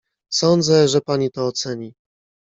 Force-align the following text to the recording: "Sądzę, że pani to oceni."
"Sądzę, 0.31 0.87
że 0.87 1.01
pani 1.01 1.31
to 1.31 1.45
oceni." 1.45 1.93